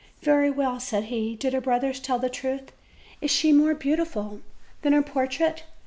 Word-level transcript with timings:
"Very 0.23 0.49
well," 0.49 0.79
said 0.79 1.03
he, 1.03 1.35
"did 1.35 1.53
her 1.53 1.61
brothers 1.61 1.99
tell 1.99 2.17
the 2.17 2.27
truth? 2.27 2.71
is 3.21 3.29
she 3.29 3.53
more 3.53 3.75
beautiful 3.75 4.41
than 4.81 4.93
her 4.93 5.03
portrait?" 5.03 5.63